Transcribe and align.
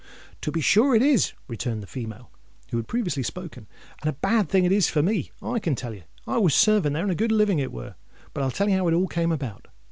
"To 0.41 0.51
be 0.51 0.61
sure 0.61 0.95
it 0.95 1.03
is," 1.03 1.33
returned 1.47 1.83
the 1.83 1.85
female, 1.85 2.31
who 2.71 2.77
had 2.77 2.87
previously 2.87 3.21
spoken; 3.21 3.67
"and 4.01 4.09
a 4.09 4.13
bad 4.13 4.49
thing 4.49 4.65
it 4.65 4.71
is 4.71 4.89
for 4.89 5.03
me, 5.03 5.31
I 5.43 5.59
can 5.59 5.75
tell 5.75 5.93
you. 5.93 6.05
I 6.25 6.39
was 6.39 6.55
servant 6.55 6.95
there—and 6.95 7.11
a 7.11 7.13
good 7.13 7.31
living 7.31 7.59
it 7.59 7.71
were. 7.71 7.93
But 8.33 8.43
I'll 8.43 8.49
tell 8.49 8.67
you 8.67 8.77
how 8.77 8.87
it 8.87 8.95
all 8.95 9.07
come 9.07 9.31
about. 9.31 9.67